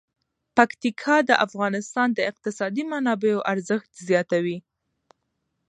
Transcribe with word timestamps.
پکتیکا 0.57 1.15
د 1.29 1.31
افغانستان 1.45 2.07
د 2.13 2.19
اقتصادي 2.31 2.83
منابعو 2.91 3.45
ارزښت 3.51 3.91
زیاتوي. 4.09 4.57